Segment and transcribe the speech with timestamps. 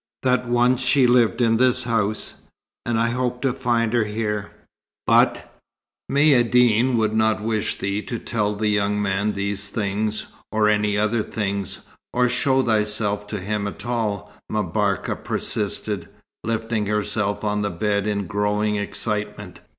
[0.23, 2.33] That once she lived in this house,
[2.87, 4.49] and I hoped to find her here,
[5.05, 5.55] but"
[6.11, 11.21] "Maïeddine would not wish thee to tell the young man these things, or any other
[11.21, 11.81] things,
[12.15, 16.09] or show thyself to him at all," M'Barka persisted,
[16.43, 19.59] lifting herself on the bed in growing excitement.